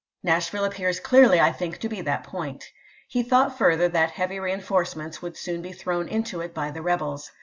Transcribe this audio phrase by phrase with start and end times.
[0.23, 2.71] Nashville appears clearly, I think, to be that point."
[3.07, 7.29] He thought further that heavy reenforcements would soon be thrown into it by the rebels.